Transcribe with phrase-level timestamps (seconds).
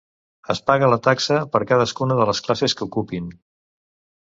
[0.53, 3.31] Es paga la taxa per cadascuna de les classes que ocupin.